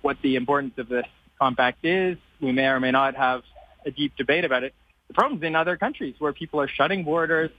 what 0.02 0.18
the 0.24 0.36
importance 0.36 0.74
of 0.78 0.90
this 0.90 1.06
compact 1.40 1.86
is. 1.86 2.18
We 2.42 2.52
may 2.52 2.66
or 2.66 2.80
may 2.80 2.92
not 2.92 3.16
have 3.16 3.44
a 3.86 3.92
deep 3.92 4.16
debate 4.18 4.44
about 4.44 4.64
it. 4.64 4.74
The 5.08 5.14
problem's 5.14 5.44
in 5.44 5.56
other 5.56 5.78
countries 5.78 6.16
where 6.18 6.34
people 6.34 6.62
are 6.62 6.68
shutting 6.68 7.04
borders, 7.04 7.52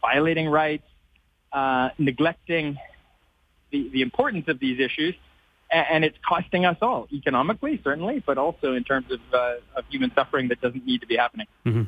violating 0.00 0.48
rights, 0.48 0.84
uh, 1.52 1.90
neglecting 1.98 2.78
the, 3.70 3.88
the 3.90 4.02
importance 4.02 4.48
of 4.48 4.58
these 4.58 4.80
issues, 4.80 5.14
and, 5.70 6.04
it's 6.04 6.16
costing 6.26 6.64
us 6.64 6.78
all 6.80 7.06
economically, 7.12 7.80
certainly, 7.84 8.22
but 8.24 8.38
also 8.38 8.74
in 8.74 8.84
terms 8.84 9.10
of, 9.10 9.20
uh, 9.32 9.56
of 9.76 9.84
human 9.90 10.10
suffering 10.14 10.48
that 10.48 10.60
doesn't 10.62 10.86
need 10.86 11.00
to 11.02 11.06
be 11.06 11.16
happening. 11.16 11.46
Mm-hmm. 11.66 11.82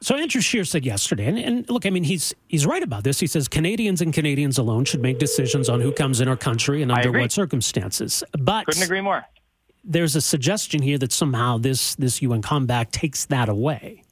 So 0.00 0.16
Andrew 0.16 0.40
Scheer 0.40 0.64
said 0.64 0.84
yesterday, 0.84 1.26
and, 1.26 1.38
and, 1.38 1.70
look, 1.70 1.86
I 1.86 1.90
mean, 1.90 2.02
he's 2.02 2.34
he's 2.48 2.66
right 2.66 2.82
about 2.82 3.04
this. 3.04 3.20
He 3.20 3.28
says 3.28 3.46
Canadians 3.46 4.00
and 4.00 4.12
Canadians 4.12 4.58
alone 4.58 4.84
should 4.84 5.00
make 5.00 5.20
decisions 5.20 5.68
on 5.68 5.80
who 5.80 5.92
comes 5.92 6.20
in 6.20 6.26
our 6.26 6.36
country 6.36 6.82
and 6.82 6.90
under 6.90 7.12
what 7.12 7.30
circumstances. 7.30 8.24
But 8.36 8.66
couldn't 8.66 8.82
agree 8.82 9.00
more. 9.00 9.24
There's 9.84 10.16
a 10.16 10.20
suggestion 10.20 10.82
here 10.82 10.98
that 10.98 11.12
somehow 11.12 11.58
this 11.58 11.94
this 11.94 12.20
UN 12.20 12.42
compact 12.42 12.92
takes 12.92 13.26
that 13.26 13.48
away. 13.48 14.02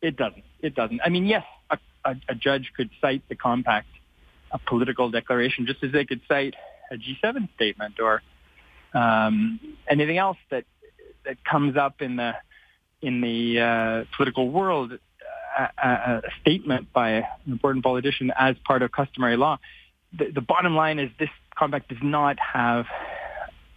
It 0.00 0.16
doesn't. 0.16 0.44
It 0.60 0.74
doesn't. 0.74 1.00
I 1.04 1.10
mean, 1.10 1.26
yes, 1.26 1.44
a, 2.10 2.32
a, 2.32 2.34
judge 2.34 2.72
could 2.76 2.90
cite 3.00 3.22
the 3.28 3.36
compact, 3.36 3.88
a 4.50 4.58
political 4.58 5.10
declaration, 5.10 5.66
just 5.66 5.82
as 5.82 5.92
they 5.92 6.04
could 6.04 6.20
cite 6.28 6.54
a 6.90 6.96
G7 6.96 7.48
statement 7.54 8.00
or 8.00 8.22
um, 8.94 9.60
anything 9.88 10.18
else 10.18 10.38
that 10.50 10.64
that 11.24 11.44
comes 11.44 11.76
up 11.76 12.00
in 12.02 12.16
the 12.16 12.32
in 13.02 13.20
the 13.20 13.60
uh, 13.60 14.16
political 14.16 14.50
world 14.50 14.98
a, 15.58 15.88
a, 15.88 16.22
statement 16.40 16.92
by 16.92 17.10
an 17.10 17.24
important 17.46 17.84
politician 17.84 18.32
as 18.38 18.56
part 18.64 18.82
of 18.82 18.92
customary 18.92 19.36
law. 19.36 19.58
The, 20.16 20.30
the 20.34 20.40
bottom 20.40 20.74
line 20.74 20.98
is 20.98 21.10
this 21.18 21.30
compact 21.56 21.88
does 21.88 21.98
not 22.02 22.38
have 22.38 22.86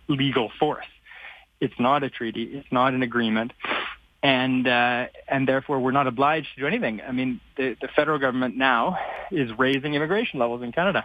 legal 0.07 0.51
force. 0.59 0.85
It's 1.59 1.73
not 1.79 2.03
a 2.03 2.09
treaty. 2.09 2.43
It's 2.43 2.71
not 2.71 2.93
an 2.93 3.03
agreement. 3.03 3.53
And 4.23 4.65
uh, 4.65 5.07
and 5.27 5.47
therefore 5.47 5.79
we're 5.79 5.91
not 5.91 6.07
obliged 6.07 6.47
to 6.55 6.61
do 6.61 6.67
anything. 6.67 7.01
I 7.01 7.11
mean, 7.11 7.41
the, 7.57 7.75
the 7.81 7.89
federal 7.89 8.19
government 8.19 8.55
now 8.55 8.97
is 9.29 9.51
raising 9.57 9.95
immigration 9.95 10.39
levels 10.39 10.63
in 10.63 10.71
Canada. 10.71 11.03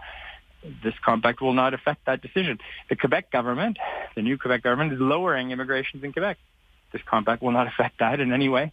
This 0.84 0.94
compact 1.04 1.40
will 1.40 1.52
not 1.52 1.75
affect 1.75 2.06
that 2.06 2.22
decision. 2.22 2.58
The 2.88 2.96
Quebec 2.96 3.32
government, 3.32 3.78
the 4.14 4.22
new 4.22 4.38
Quebec 4.38 4.62
government, 4.62 4.92
is 4.92 5.00
lowering 5.00 5.50
immigrations 5.50 6.04
in 6.04 6.12
Quebec. 6.12 6.38
This 6.92 7.02
compact 7.06 7.42
will 7.42 7.50
not 7.50 7.66
affect 7.66 7.98
that 7.98 8.20
in 8.20 8.32
any 8.32 8.48
way. 8.48 8.72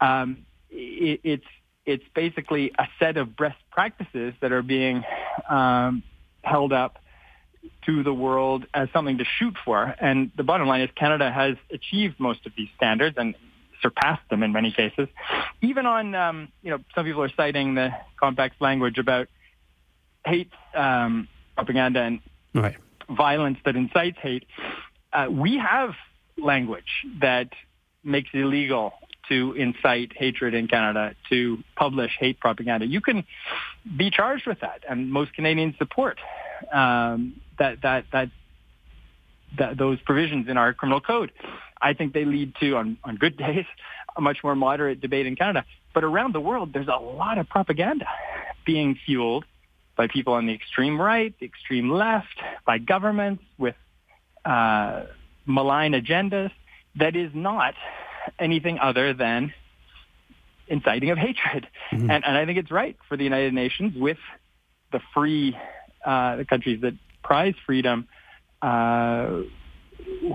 Um, 0.00 0.44
it, 0.70 1.20
it's 1.22 1.46
it's 1.86 2.04
basically 2.14 2.72
a 2.76 2.88
set 2.98 3.16
of 3.16 3.36
best 3.36 3.58
practices 3.70 4.34
that 4.40 4.52
are 4.52 4.62
being 4.62 5.04
um, 5.48 6.02
held 6.42 6.72
up 6.72 6.98
to 7.86 8.02
the 8.02 8.12
world 8.12 8.66
as 8.74 8.88
something 8.92 9.18
to 9.18 9.24
shoot 9.24 9.54
for. 9.64 9.94
And 10.00 10.30
the 10.36 10.42
bottom 10.42 10.66
line 10.66 10.80
is 10.80 10.90
Canada 10.94 11.30
has 11.30 11.56
achieved 11.70 12.18
most 12.18 12.46
of 12.46 12.52
these 12.56 12.68
standards 12.76 13.16
and 13.18 13.34
surpassed 13.84 14.26
them 14.30 14.42
in 14.42 14.50
many 14.52 14.72
cases. 14.72 15.08
Even 15.60 15.84
on, 15.84 16.14
um, 16.14 16.48
you 16.62 16.70
know, 16.70 16.78
some 16.94 17.04
people 17.04 17.22
are 17.22 17.34
citing 17.36 17.74
the 17.74 17.90
compact's 18.18 18.60
language 18.60 18.96
about 18.98 19.28
hate 20.24 20.50
um, 20.74 21.28
propaganda 21.54 22.00
and 22.00 22.20
right. 22.54 22.76
violence 23.10 23.58
that 23.66 23.76
incites 23.76 24.18
hate. 24.22 24.46
Uh, 25.12 25.26
we 25.30 25.58
have 25.58 25.90
language 26.38 26.92
that 27.20 27.50
makes 28.02 28.30
it 28.32 28.40
illegal 28.40 28.94
to 29.28 29.52
incite 29.52 30.12
hatred 30.16 30.54
in 30.54 30.66
Canada, 30.66 31.14
to 31.30 31.62
publish 31.76 32.12
hate 32.18 32.40
propaganda. 32.40 32.86
You 32.86 33.00
can 33.00 33.24
be 33.96 34.10
charged 34.10 34.46
with 34.46 34.60
that, 34.60 34.84
and 34.88 35.10
most 35.10 35.34
Canadians 35.34 35.74
support 35.78 36.18
um, 36.72 37.40
that, 37.58 37.82
that 37.82 38.06
that 38.12 38.30
that 39.58 39.78
those 39.78 40.00
provisions 40.00 40.48
in 40.48 40.56
our 40.56 40.72
criminal 40.74 41.00
code. 41.00 41.30
I 41.84 41.92
think 41.92 42.14
they 42.14 42.24
lead 42.24 42.54
to, 42.60 42.76
on, 42.76 42.96
on 43.04 43.16
good 43.16 43.36
days, 43.36 43.66
a 44.16 44.20
much 44.20 44.38
more 44.42 44.56
moderate 44.56 45.00
debate 45.00 45.26
in 45.26 45.36
Canada. 45.36 45.64
But 45.92 46.02
around 46.02 46.34
the 46.34 46.40
world, 46.40 46.72
there's 46.72 46.88
a 46.88 47.02
lot 47.22 47.36
of 47.38 47.48
propaganda 47.48 48.06
being 48.64 48.98
fueled 49.04 49.44
by 49.96 50.06
people 50.08 50.32
on 50.32 50.46
the 50.46 50.54
extreme 50.54 51.00
right, 51.00 51.32
the 51.38 51.46
extreme 51.46 51.90
left, 51.90 52.38
by 52.66 52.78
governments 52.78 53.44
with 53.58 53.76
uh, 54.44 55.04
malign 55.46 55.92
agendas 55.92 56.50
that 56.96 57.14
is 57.16 57.30
not 57.34 57.74
anything 58.38 58.78
other 58.78 59.12
than 59.12 59.52
inciting 60.66 61.10
of 61.10 61.18
hatred. 61.18 61.68
Mm-hmm. 61.92 62.10
And, 62.10 62.24
and 62.24 62.36
I 62.36 62.46
think 62.46 62.58
it's 62.58 62.70
right 62.70 62.96
for 63.08 63.16
the 63.16 63.24
United 63.24 63.52
Nations 63.52 63.92
with 63.96 64.18
the 64.90 65.00
free, 65.12 65.56
uh, 66.04 66.36
the 66.36 66.44
countries 66.44 66.80
that 66.80 66.94
prize 67.22 67.54
freedom, 67.66 68.08
uh, 68.62 69.42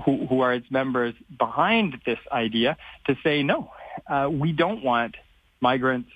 who, 0.04 0.26
who, 0.26 0.40
are 0.40 0.52
its 0.52 0.70
members 0.70 1.14
behind 1.38 2.00
this 2.04 2.18
idea 2.30 2.76
to 3.06 3.16
say, 3.22 3.42
no, 3.42 3.70
uh, 4.08 4.28
we 4.30 4.52
don't 4.52 4.82
want 4.82 5.16
migrants, 5.60 6.10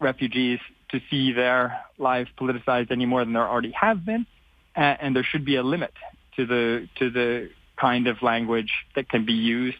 refugees 0.00 0.58
to 0.90 1.00
see 1.10 1.32
their 1.32 1.80
lives 1.98 2.30
politicized 2.38 2.90
any 2.90 3.06
more 3.06 3.24
than 3.24 3.32
there 3.32 3.48
already 3.48 3.72
have 3.72 4.04
been. 4.04 4.26
and 4.74 5.14
there 5.14 5.24
should 5.24 5.44
be 5.44 5.56
a 5.56 5.62
limit 5.62 5.92
to 6.36 6.46
the, 6.46 6.88
to 6.96 7.10
the 7.10 7.50
kind 7.76 8.06
of 8.06 8.22
language 8.22 8.72
that 8.94 9.08
can 9.08 9.24
be 9.24 9.32
used 9.32 9.78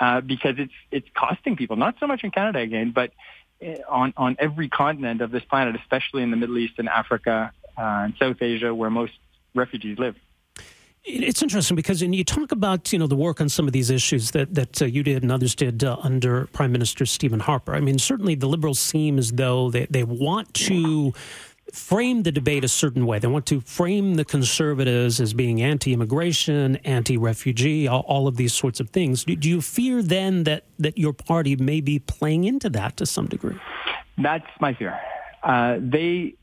uh, 0.00 0.20
because 0.20 0.54
it's 0.58 0.72
it's 0.90 1.06
costing 1.14 1.56
people 1.56 1.76
not 1.76 1.94
so 2.00 2.06
much 2.06 2.24
in 2.24 2.30
Canada 2.30 2.58
again, 2.58 2.90
but 2.90 3.12
uh, 3.62 3.74
on 3.88 4.14
on 4.16 4.36
every 4.38 4.68
continent 4.68 5.20
of 5.20 5.30
this 5.30 5.44
planet, 5.44 5.76
especially 5.76 6.22
in 6.22 6.30
the 6.30 6.36
Middle 6.36 6.58
East 6.58 6.74
and 6.78 6.88
Africa 6.88 7.52
uh, 7.76 7.80
and 7.80 8.14
South 8.18 8.40
Asia, 8.40 8.74
where 8.74 8.90
most 8.90 9.12
refugees 9.54 9.98
live. 9.98 10.16
It's 11.04 11.42
interesting 11.42 11.76
because 11.76 12.02
when 12.02 12.12
you 12.12 12.24
talk 12.24 12.52
about 12.52 12.92
you 12.92 12.98
know 12.98 13.06
the 13.06 13.16
work 13.16 13.40
on 13.40 13.48
some 13.48 13.66
of 13.66 13.72
these 13.72 13.90
issues 13.90 14.32
that 14.32 14.54
that 14.54 14.82
uh, 14.82 14.84
you 14.84 15.02
did 15.02 15.22
and 15.22 15.32
others 15.32 15.54
did 15.54 15.82
uh, 15.82 15.96
under 16.02 16.46
Prime 16.48 16.72
Minister 16.72 17.06
Stephen 17.06 17.40
Harper. 17.40 17.74
I 17.74 17.80
mean, 17.80 17.98
certainly 17.98 18.34
the 18.34 18.48
Liberals 18.48 18.78
seem 18.78 19.18
as 19.18 19.32
though 19.32 19.70
they 19.70 19.86
they 19.86 20.04
want 20.04 20.52
to 20.54 21.12
frame 21.72 22.24
the 22.24 22.32
debate 22.32 22.64
a 22.64 22.68
certain 22.68 23.06
way. 23.06 23.18
They 23.18 23.28
want 23.28 23.46
to 23.46 23.60
frame 23.60 24.14
the 24.14 24.24
conservatives 24.24 25.20
as 25.20 25.32
being 25.32 25.62
anti-immigration, 25.62 26.76
anti-refugee, 26.76 27.86
all, 27.86 28.00
all 28.00 28.26
of 28.26 28.36
these 28.36 28.52
sorts 28.52 28.80
of 28.80 28.90
things. 28.90 29.24
Do, 29.24 29.36
do, 29.36 29.48
you 29.48 29.60
fear 29.60 30.02
then 30.02 30.44
that 30.44 30.64
that 30.78 30.98
your 30.98 31.12
party 31.12 31.56
may 31.56 31.80
be 31.80 31.98
playing 31.98 32.44
into 32.44 32.68
that 32.70 32.96
to 32.98 33.06
some 33.06 33.26
degree? 33.26 33.58
That's 34.18 34.46
my 34.60 34.74
fear. 34.74 35.00
Uh, 35.42 35.78
they, 35.80 36.34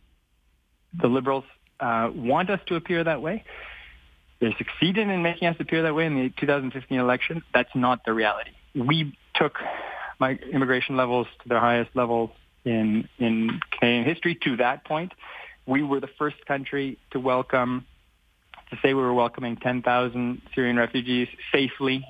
the 0.99 1.07
liberals, 1.07 1.43
uh, 1.79 2.09
want 2.15 2.49
us 2.49 2.59
to 2.65 2.75
appear 2.75 3.03
that 3.03 3.21
way. 3.21 3.43
They 4.39 4.55
succeeded 4.57 5.07
in 5.09 5.23
making 5.23 5.47
us 5.47 5.55
appear 5.59 5.83
that 5.83 5.95
way 5.95 6.05
in 6.05 6.15
the 6.15 6.31
2015 6.39 6.99
election. 6.99 7.43
That's 7.53 7.69
not 7.73 8.05
the 8.05 8.13
reality. 8.13 8.51
We 8.75 9.17
took 9.35 9.57
my 10.19 10.31
immigration 10.51 10.97
levels 10.97 11.27
to 11.43 11.49
their 11.49 11.59
highest 11.59 11.91
levels 11.95 12.29
in 12.65 13.07
in 13.17 13.59
Canadian 13.71 14.05
history. 14.05 14.37
To 14.43 14.57
that 14.57 14.85
point, 14.85 15.13
we 15.65 15.83
were 15.83 15.99
the 15.99 16.09
first 16.19 16.37
country 16.45 16.97
to 17.11 17.19
welcome 17.19 17.85
to 18.69 18.77
say 18.81 18.93
we 18.93 19.01
were 19.01 19.13
welcoming 19.13 19.55
10,000 19.55 20.41
Syrian 20.53 20.75
refugees 20.77 21.27
safely 21.53 22.05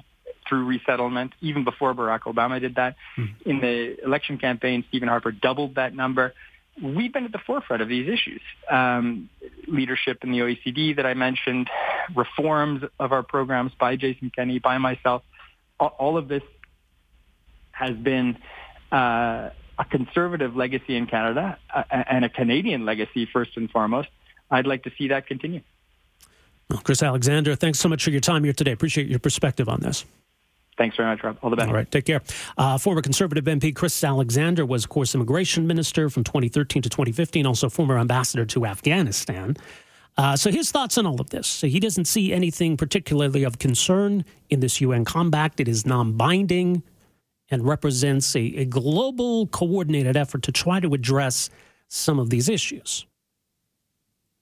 through 0.48 0.66
resettlement, 0.66 1.34
even 1.42 1.64
before 1.64 1.94
Barack 1.94 2.22
Obama 2.22 2.60
did 2.60 2.76
that. 2.76 2.96
Mm. 3.18 3.30
In 3.46 3.60
the 3.60 4.04
election 4.04 4.38
campaign, 4.38 4.84
Stephen 4.88 5.08
Harper 5.08 5.32
doubled 5.32 5.76
that 5.76 5.94
number. 5.94 6.34
We've 6.82 7.12
been 7.12 7.26
at 7.26 7.32
the 7.32 7.40
forefront 7.40 7.82
of 7.82 7.90
these 7.90 8.08
issues. 8.08 8.42
Um, 8.70 9.30
leadership 9.68 10.24
in 10.24 10.32
the 10.32 10.40
OECD 10.40 10.96
that 10.96 11.06
I 11.06 11.14
mentioned, 11.14 11.70
reforms 12.16 12.84
of 13.00 13.12
our 13.12 13.24
programs 13.24 13.72
by 13.80 13.96
Jason 13.96 14.32
Kenney, 14.36 14.60
by 14.60 14.78
myself, 14.78 15.24
all, 15.80 16.18
of 16.18 16.28
this 16.28 16.44
has 17.72 17.96
been 17.96 18.38
uh, 18.92 19.50
a 19.78 19.86
conservative 19.90 20.56
legacy 20.56 20.96
in 20.96 21.06
Canada 21.06 21.58
uh, 21.74 21.84
and 21.92 22.26
a 22.26 22.30
Canadian 22.30 22.86
legacy 22.86 23.28
first 23.32 23.58
and 23.58 23.70
foremost. 23.70 24.10
I'd 24.50 24.66
like 24.66 24.84
to 24.84 24.92
see 24.98 25.10
that 25.10 25.28
continue. 25.28 25.62
Well, 26.70 26.80
Chris 26.80 27.04
Alexander, 27.04 27.56
thanks 27.56 27.80
so 27.80 27.90
much 27.90 28.04
for 28.04 28.10
your 28.10 28.22
time 28.22 28.44
here 28.44 28.54
today. 28.54 28.72
Appreciate 28.72 29.08
your 29.08 29.20
perspective 29.20 29.70
on 29.70 29.82
this. 29.82 30.06
Thanks 30.78 30.96
very 30.96 31.10
much, 31.10 31.24
Rob. 31.24 31.38
All 31.42 31.50
the 31.50 31.56
best. 31.56 31.68
All 31.68 31.74
right, 31.74 31.90
take 31.90 32.06
care. 32.06 32.22
Uh, 32.58 32.78
former 32.78 33.02
Conservative 33.02 33.46
MP 33.46 33.76
Chris 33.76 34.04
Alexander 34.04 34.66
was, 34.66 34.84
of 34.84 34.90
course, 34.90 35.16
immigration 35.16 35.66
minister 35.66 36.10
from 36.10 36.24
2013 36.24 36.84
to 36.84 36.90
2015, 36.90 37.46
also 37.46 37.68
former 37.68 37.98
ambassador 37.98 38.46
to 38.46 38.66
Afghanistan. 38.66 39.58
Uh, 40.18 40.36
so 40.36 40.52
his 40.52 40.72
thoughts 40.72 40.98
on 40.98 41.06
all 41.06 41.20
of 41.20 41.30
this. 41.30 41.48
So 41.48 41.68
he 41.68 41.80
doesn't 41.80 42.06
see 42.06 42.34
anything 42.34 42.78
particularly 42.78 43.44
of 43.44 43.60
concern 43.60 44.26
in 44.50 44.60
this 44.60 44.82
UN 44.82 45.06
compact. 45.06 45.60
It 45.60 45.68
is 45.68 45.86
non-binding 45.86 46.84
and 47.50 47.66
represents 47.66 48.36
a, 48.36 48.40
a 48.40 48.66
global 48.66 49.48
coordinated 49.48 50.18
effort 50.18 50.44
to 50.44 50.52
try 50.52 50.80
to 50.80 50.94
address 50.94 51.50
some 51.88 52.20
of 52.20 52.30
these 52.30 52.50
issues. 52.50 53.06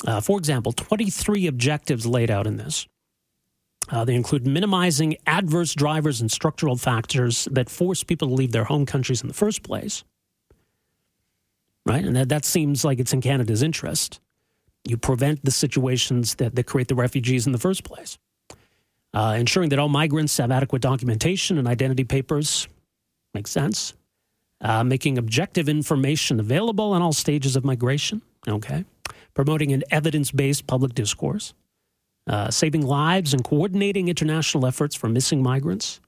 Uh, 0.06 0.20
for 0.20 0.38
example, 0.38 0.72
23 0.72 1.48
objectives 1.48 2.06
laid 2.06 2.32
out 2.32 2.48
in 2.48 2.58
this. 2.58 2.88
Uh, 3.90 4.04
they 4.04 4.16
include 4.16 4.48
minimizing 4.48 5.16
adverse 5.28 5.74
drivers 5.74 6.22
and 6.22 6.32
structural 6.32 6.76
factors 6.76 7.48
that 7.52 7.70
force 7.70 8.04
people 8.04 8.28
to 8.28 8.34
leave 8.34 8.52
their 8.52 8.64
home 8.64 8.86
countries 8.86 9.22
in 9.22 9.28
the 9.28 9.34
first 9.34 9.64
place. 9.64 10.04
Right? 11.86 12.04
And 12.04 12.16
that, 12.16 12.30
that 12.30 12.46
seems 12.46 12.84
like 12.84 13.00
it's 13.00 13.14
in 13.14 13.22
Canada's 13.22 13.62
interest. 13.62 14.20
You 14.86 14.98
prevent 14.98 15.46
the 15.46 15.52
situations 15.52 16.36
that, 16.36 16.56
that 16.56 16.66
create 16.66 16.88
the 16.88 16.96
refugees 16.96 17.46
in 17.46 17.52
the 17.52 17.60
first 17.60 17.84
place. 17.84 18.18
Uh, 19.14 19.36
ensuring 19.40 19.70
that 19.70 19.80
all 19.80 19.88
migrants 19.88 20.36
have 20.38 20.52
adequate 20.52 20.82
documentation 20.82 21.58
and 21.58 21.68
identity 21.68 22.04
papers 22.04 22.68
makes 23.34 23.52
sense. 23.52 23.94
Uh, 24.62 24.84
making 24.84 25.18
objective 25.18 25.70
information 25.70 26.40
available 26.40 26.92
on 26.94 27.02
all 27.02 27.14
stages 27.14 27.56
of 27.56 27.64
migration. 27.64 28.22
Okay. 28.48 28.84
Promoting 29.34 29.74
an 29.74 29.84
evidence 29.92 30.32
based 30.32 30.66
public 30.66 30.96
discourse 30.96 31.54
uh, 32.28 32.50
saving 32.50 32.86
lives 32.86 33.34
and 33.34 33.44
coordinating 33.44 34.08
international 34.08 34.66
efforts 34.66 34.96
for 34.96 35.08
missing 35.08 35.44
migrants, 35.44 36.00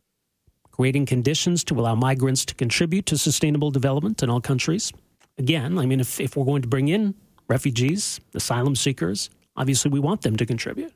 creating 0.72 1.06
conditions 1.06 1.64
to 1.64 1.80
allow 1.80 1.96
migrants 1.96 2.46
to 2.46 2.56
contribute 2.56 3.06
to 3.06 3.18
sustainable 3.18 3.72
development 3.72 4.24
in 4.24 4.30
all 4.30 4.42
countries. 4.42 4.92
Again, 5.38 5.78
I 5.78 5.86
mean, 5.86 6.00
if, 6.00 6.20
if 6.20 6.36
we're 6.36 6.46
going 6.46 6.64
to 6.64 6.68
bring 6.68 6.88
in 6.88 7.16
refugees, 7.48 8.20
asylum 8.34 8.76
seekers, 8.76 9.30
obviously 9.56 9.92
we 9.92 10.00
want 10.00 10.22
them 10.22 10.36
to 10.36 10.46
contribute. 10.46 10.94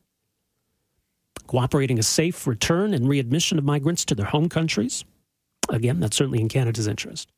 Cooperating 1.48 2.00
a 2.00 2.04
safe 2.04 2.48
return 2.48 2.94
and 2.94 3.08
readmission 3.08 3.58
of 3.58 3.64
migrants 3.64 4.06
to 4.06 4.16
their 4.16 4.26
home 4.26 4.50
countries. 4.50 5.04
Again, 5.70 6.00
that's 6.00 6.18
certainly 6.18 6.42
in 6.42 6.50
Canada's 6.50 6.88
interest. 6.88 7.32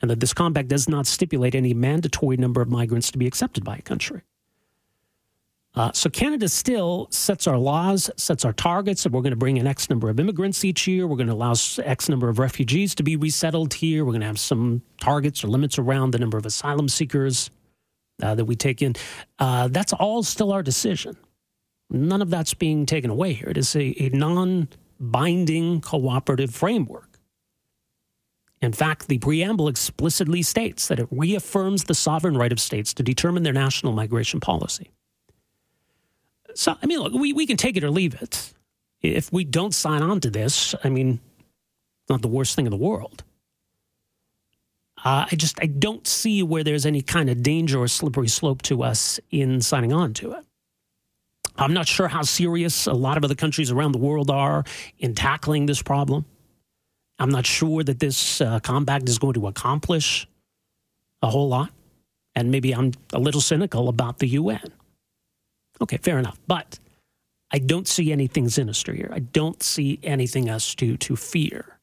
And 0.00 0.10
that 0.10 0.20
this 0.20 0.32
compact 0.32 0.68
does 0.68 0.88
not 0.88 1.06
stipulate 1.06 1.54
any 1.54 1.74
mandatory 1.74 2.36
number 2.36 2.60
of 2.60 2.68
migrants 2.68 3.10
to 3.10 3.18
be 3.18 3.26
accepted 3.26 3.64
by 3.64 3.76
a 3.76 3.82
country. 3.82 4.22
Uh, 5.78 5.92
so 5.92 6.10
Canada 6.10 6.48
still 6.48 7.06
sets 7.12 7.46
our 7.46 7.56
laws, 7.56 8.10
sets 8.16 8.44
our 8.44 8.52
targets, 8.52 9.04
and 9.04 9.14
we're 9.14 9.20
going 9.20 9.30
to 9.30 9.36
bring 9.36 9.58
in 9.58 9.66
X 9.68 9.88
number 9.88 10.10
of 10.10 10.18
immigrants 10.18 10.64
each 10.64 10.88
year. 10.88 11.06
We're 11.06 11.16
going 11.16 11.28
to 11.28 11.34
allow 11.34 11.54
X 11.84 12.08
number 12.08 12.28
of 12.28 12.40
refugees 12.40 12.96
to 12.96 13.04
be 13.04 13.14
resettled 13.14 13.74
here. 13.74 14.04
We're 14.04 14.10
going 14.10 14.22
to 14.22 14.26
have 14.26 14.40
some 14.40 14.82
targets 15.00 15.44
or 15.44 15.46
limits 15.46 15.78
around 15.78 16.10
the 16.10 16.18
number 16.18 16.36
of 16.36 16.44
asylum 16.44 16.88
seekers 16.88 17.50
uh, 18.20 18.34
that 18.34 18.44
we 18.44 18.56
take 18.56 18.82
in. 18.82 18.96
Uh, 19.38 19.68
that's 19.68 19.92
all 19.92 20.24
still 20.24 20.50
our 20.50 20.64
decision. 20.64 21.16
None 21.90 22.22
of 22.22 22.30
that's 22.30 22.54
being 22.54 22.84
taken 22.84 23.08
away 23.08 23.34
here. 23.34 23.48
It 23.48 23.56
is 23.56 23.76
a, 23.76 23.94
a 24.02 24.08
non 24.08 24.66
binding 24.98 25.80
cooperative 25.80 26.52
framework. 26.52 27.20
In 28.60 28.72
fact, 28.72 29.06
the 29.06 29.18
preamble 29.18 29.68
explicitly 29.68 30.42
states 30.42 30.88
that 30.88 30.98
it 30.98 31.06
reaffirms 31.12 31.84
the 31.84 31.94
sovereign 31.94 32.36
right 32.36 32.50
of 32.50 32.58
states 32.58 32.92
to 32.94 33.04
determine 33.04 33.44
their 33.44 33.52
national 33.52 33.92
migration 33.92 34.40
policy. 34.40 34.90
So, 36.54 36.76
I 36.80 36.86
mean, 36.86 37.00
look, 37.00 37.12
we, 37.12 37.32
we 37.32 37.46
can 37.46 37.56
take 37.56 37.76
it 37.76 37.84
or 37.84 37.90
leave 37.90 38.14
it. 38.20 38.52
If 39.00 39.32
we 39.32 39.44
don't 39.44 39.74
sign 39.74 40.02
on 40.02 40.20
to 40.20 40.30
this, 40.30 40.74
I 40.82 40.88
mean, 40.88 41.20
not 42.08 42.22
the 42.22 42.28
worst 42.28 42.56
thing 42.56 42.66
in 42.66 42.70
the 42.70 42.76
world. 42.76 43.22
Uh, 45.04 45.26
I 45.30 45.36
just 45.36 45.60
I 45.62 45.66
don't 45.66 46.06
see 46.08 46.42
where 46.42 46.64
there's 46.64 46.84
any 46.84 47.02
kind 47.02 47.30
of 47.30 47.42
danger 47.42 47.78
or 47.78 47.86
slippery 47.86 48.26
slope 48.26 48.62
to 48.62 48.82
us 48.82 49.20
in 49.30 49.60
signing 49.60 49.92
on 49.92 50.12
to 50.14 50.32
it. 50.32 50.44
I'm 51.56 51.72
not 51.72 51.86
sure 51.86 52.08
how 52.08 52.22
serious 52.22 52.86
a 52.86 52.92
lot 52.92 53.16
of 53.16 53.24
other 53.24 53.34
countries 53.34 53.70
around 53.70 53.92
the 53.92 53.98
world 53.98 54.30
are 54.30 54.64
in 54.98 55.14
tackling 55.14 55.66
this 55.66 55.82
problem. 55.82 56.24
I'm 57.18 57.30
not 57.30 57.46
sure 57.46 57.82
that 57.82 57.98
this 57.98 58.40
uh, 58.40 58.60
compact 58.60 59.08
is 59.08 59.18
going 59.18 59.34
to 59.34 59.48
accomplish 59.48 60.26
a 61.22 61.30
whole 61.30 61.48
lot. 61.48 61.70
And 62.34 62.52
maybe 62.52 62.72
I'm 62.72 62.92
a 63.12 63.18
little 63.18 63.40
cynical 63.40 63.88
about 63.88 64.20
the 64.20 64.28
UN. 64.28 64.72
Okay, 65.80 65.98
fair 65.98 66.18
enough. 66.18 66.38
But 66.46 66.78
I 67.50 67.58
don't 67.58 67.88
see 67.88 68.12
anything 68.12 68.48
sinister 68.48 68.92
here. 68.92 69.10
I 69.12 69.20
don't 69.20 69.62
see 69.62 69.98
anything 70.02 70.48
else 70.48 70.74
to, 70.76 70.96
to 70.98 71.16
fear. 71.16 71.78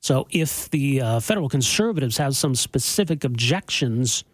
So 0.00 0.26
if 0.30 0.70
the 0.70 1.00
uh, 1.00 1.20
federal 1.20 1.48
conservatives 1.48 2.18
have 2.18 2.36
some 2.36 2.54
specific 2.54 3.24
objections 3.24 4.24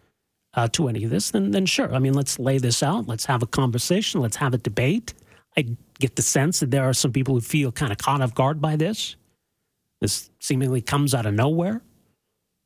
uh, 0.53 0.67
to 0.69 0.87
any 0.87 1.03
of 1.03 1.09
this, 1.09 1.31
then, 1.31 1.51
then 1.51 1.65
sure. 1.65 1.93
I 1.93 1.99
mean, 1.99 2.13
let's 2.13 2.39
lay 2.39 2.57
this 2.57 2.83
out. 2.83 3.07
Let's 3.07 3.25
have 3.25 3.41
a 3.41 3.47
conversation. 3.47 4.21
Let's 4.21 4.37
have 4.37 4.53
a 4.53 4.57
debate. 4.57 5.13
I 5.57 5.65
get 5.99 6.15
the 6.15 6.21
sense 6.21 6.59
that 6.59 6.71
there 6.71 6.83
are 6.83 6.93
some 6.93 7.11
people 7.11 7.33
who 7.33 7.41
feel 7.41 7.71
kind 7.71 7.91
of 7.91 7.97
caught 7.97 8.21
off 8.21 8.35
guard 8.35 8.61
by 8.61 8.75
this. 8.75 9.15
This 10.01 10.29
seemingly 10.39 10.81
comes 10.81 11.13
out 11.13 11.25
of 11.25 11.33
nowhere. 11.33 11.81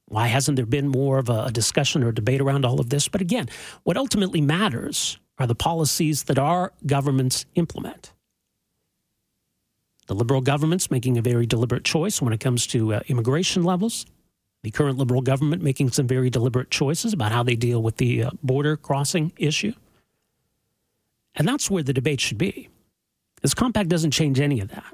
Why 0.08 0.28
hasn't 0.28 0.56
there 0.56 0.66
been 0.66 0.88
more 0.88 1.20
of 1.20 1.30
a 1.30 1.52
discussion 1.52 2.04
or 2.04 2.12
debate 2.12 2.42
around 2.42 2.66
all 2.66 2.80
of 2.80 2.90
this? 2.90 3.08
But 3.08 3.22
again, 3.22 3.48
what 3.84 3.96
ultimately 3.96 4.42
matters 4.42 5.20
are 5.40 5.48
the 5.48 5.56
policies 5.56 6.24
that 6.24 6.38
our 6.38 6.74
governments 6.86 7.46
implement. 7.56 8.12
The 10.08 10.16
Liberal 10.16 10.42
government's 10.42 10.92
making 10.92 11.18
a 11.18 11.22
very 11.22 11.46
deliberate 11.46 11.84
choice 11.84 12.22
when 12.22 12.34
it 12.34 12.40
comes 12.40 12.68
to 12.68 12.96
uh, 12.96 13.00
immigration 13.08 13.64
levels. 13.64 14.06
The 14.64 14.72
current 14.72 14.98
Liberal 14.98 15.22
government 15.22 15.64
making 15.64 15.92
some 15.92 16.08
very 16.08 16.30
deliberate 16.30 16.70
choices 16.70 17.14
about 17.14 17.32
how 17.32 17.44
they 17.44 17.56
deal 17.56 17.82
with 17.82 17.98
the 17.98 18.24
uh, 18.24 18.32
border 18.44 18.76
crossing 18.76 19.32
issue. 19.38 19.74
And 21.36 21.48
that's 21.48 21.70
where 21.70 21.84
the 21.84 21.94
debate 21.94 22.20
should 22.20 22.38
be. 22.38 22.70
This 23.42 23.54
compact 23.54 23.90
doesn't 23.90 24.12
change 24.12 24.40
any 24.40 24.60
of 24.60 24.70
that. 24.70 24.94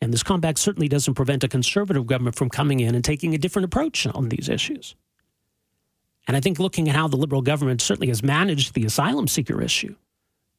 And 0.00 0.12
this 0.12 0.22
compact 0.22 0.58
certainly 0.58 0.88
doesn't 0.88 1.14
prevent 1.14 1.44
a 1.44 1.48
conservative 1.48 2.06
government 2.06 2.36
from 2.36 2.48
coming 2.48 2.80
in 2.80 2.94
and 2.94 3.04
taking 3.04 3.34
a 3.34 3.38
different 3.38 3.64
approach 3.66 4.06
on 4.06 4.28
these 4.28 4.48
issues. 4.48 4.94
And 6.28 6.36
I 6.36 6.40
think 6.40 6.58
looking 6.58 6.88
at 6.88 6.94
how 6.94 7.08
the 7.08 7.16
Liberal 7.16 7.42
government 7.42 7.80
certainly 7.80 8.08
has 8.08 8.22
managed 8.22 8.74
the 8.74 8.84
asylum 8.84 9.26
seeker 9.26 9.60
issue, 9.62 9.96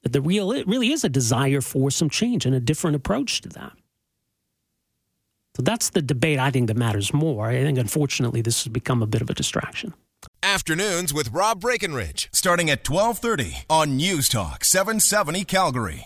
that 0.02 0.12
the 0.12 0.20
real 0.20 0.52
it 0.52 0.68
really 0.68 0.92
is 0.92 1.04
a 1.04 1.10
desire 1.10 1.62
for 1.62 1.92
some 1.92 2.10
change 2.10 2.46
and 2.46 2.56
a 2.56 2.60
different 2.60 2.96
approach 2.96 3.42
to 3.42 3.50
that. 3.50 3.74
So 5.56 5.62
that's 5.62 5.92
the 5.92 6.02
debate 6.02 6.40
I 6.40 6.52
think 6.52 6.68
that 6.68 6.78
matters 6.78 7.14
more. 7.14 7.48
I 7.48 7.62
think 7.64 7.78
unfortunately 7.78 8.42
this 8.42 8.64
has 8.64 8.72
become 8.72 9.04
a 9.04 9.08
bit 9.08 9.22
of 9.22 9.30
a 9.30 9.34
distraction. 9.34 9.94
Afternoons 10.42 11.14
with 11.14 11.32
Rob 11.32 11.62
Breckenridge, 11.62 12.30
starting 12.34 12.70
at 12.70 12.90
1230 12.90 13.66
on 13.70 13.96
News 13.96 14.28
Talk 14.28 14.66
770 14.66 15.44
Calgary. 15.46 15.98